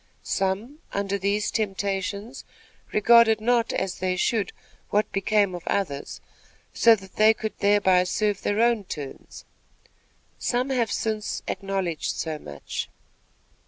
[0.23, 2.43] Some, under these temptations,
[2.91, 4.51] regarded not as they should
[4.89, 6.21] what became of others,
[6.73, 9.45] so that they could thereby serve their own turns.
[10.39, 12.89] Some have since acknowledged so much.